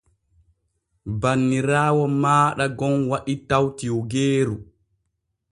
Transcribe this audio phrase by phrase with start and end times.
[1.21, 4.55] Banniraawo maaɗa gon waɗi taw tiwgeeru.